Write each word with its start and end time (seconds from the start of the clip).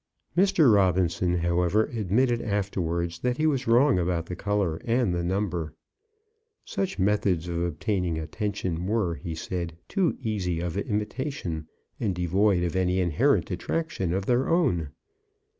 Mr. 0.35 0.73
Robinson, 0.73 1.37
however, 1.37 1.83
admitted 1.85 2.41
afterwards 2.41 3.19
that 3.19 3.37
he 3.37 3.45
was 3.45 3.67
wrong 3.67 3.99
about 3.99 4.25
the 4.25 4.35
colour 4.35 4.77
and 4.83 5.13
the 5.13 5.23
number. 5.23 5.75
Such 6.65 6.97
methods 6.97 7.47
of 7.47 7.61
obtaining 7.61 8.17
attention 8.17 8.87
were, 8.87 9.13
he 9.13 9.35
said, 9.35 9.77
too 9.87 10.17
easy 10.19 10.59
of 10.59 10.75
imitation, 10.75 11.67
and 11.99 12.15
devoid 12.15 12.63
of 12.63 12.75
any 12.75 12.99
inherent 12.99 13.51
attraction 13.51 14.11
of 14.11 14.25
their 14.25 14.49
own. 14.49 14.89